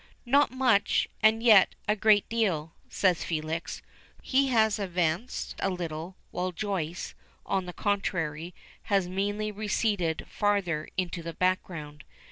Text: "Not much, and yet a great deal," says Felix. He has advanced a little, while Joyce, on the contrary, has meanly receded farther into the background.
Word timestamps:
"Not 0.25 0.49
much, 0.49 1.07
and 1.21 1.43
yet 1.43 1.75
a 1.87 1.95
great 1.95 2.27
deal," 2.27 2.73
says 2.89 3.23
Felix. 3.23 3.83
He 4.23 4.47
has 4.47 4.79
advanced 4.79 5.53
a 5.59 5.69
little, 5.69 6.15
while 6.31 6.51
Joyce, 6.51 7.13
on 7.45 7.67
the 7.67 7.71
contrary, 7.73 8.55
has 8.85 9.07
meanly 9.07 9.51
receded 9.51 10.25
farther 10.27 10.89
into 10.97 11.21
the 11.21 11.33
background. 11.33 12.03